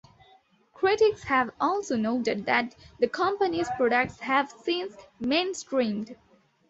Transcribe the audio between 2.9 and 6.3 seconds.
the companies products have since mainstreamed.